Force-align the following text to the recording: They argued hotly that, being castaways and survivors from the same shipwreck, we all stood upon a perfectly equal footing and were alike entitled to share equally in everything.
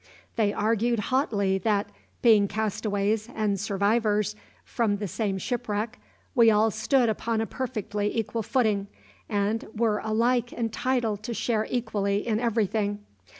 They 0.35 0.51
argued 0.51 0.97
hotly 1.13 1.59
that, 1.59 1.91
being 2.23 2.47
castaways 2.47 3.29
and 3.35 3.59
survivors 3.59 4.35
from 4.65 4.97
the 4.97 5.07
same 5.07 5.37
shipwreck, 5.37 5.99
we 6.33 6.49
all 6.49 6.71
stood 6.71 7.07
upon 7.07 7.39
a 7.39 7.45
perfectly 7.45 8.17
equal 8.17 8.41
footing 8.41 8.87
and 9.29 9.65
were 9.75 9.99
alike 10.03 10.51
entitled 10.53 11.21
to 11.21 11.35
share 11.35 11.67
equally 11.69 12.25
in 12.27 12.39
everything. 12.39 13.03